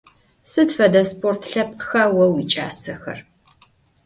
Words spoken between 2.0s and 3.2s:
vo vuiç'aser?